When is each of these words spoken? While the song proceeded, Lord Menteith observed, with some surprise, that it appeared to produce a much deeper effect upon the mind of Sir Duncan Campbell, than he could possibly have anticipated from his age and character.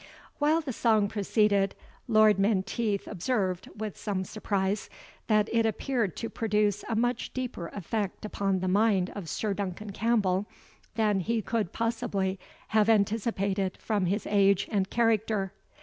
While 0.39 0.61
the 0.61 0.73
song 0.73 1.07
proceeded, 1.09 1.75
Lord 2.07 2.39
Menteith 2.39 3.07
observed, 3.07 3.69
with 3.77 3.95
some 3.95 4.23
surprise, 4.23 4.89
that 5.27 5.47
it 5.53 5.63
appeared 5.63 6.17
to 6.17 6.27
produce 6.27 6.83
a 6.89 6.95
much 6.95 7.31
deeper 7.35 7.67
effect 7.67 8.25
upon 8.25 8.61
the 8.61 8.67
mind 8.67 9.11
of 9.11 9.29
Sir 9.29 9.53
Duncan 9.53 9.91
Campbell, 9.91 10.47
than 10.95 11.19
he 11.19 11.43
could 11.43 11.71
possibly 11.71 12.39
have 12.69 12.89
anticipated 12.89 13.77
from 13.77 14.07
his 14.07 14.25
age 14.25 14.67
and 14.71 14.89
character. 14.89 15.53